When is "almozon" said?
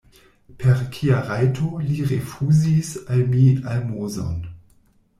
3.77-4.37